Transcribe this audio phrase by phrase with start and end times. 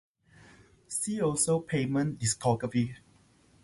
[0.87, 2.95] See also Pavement discography.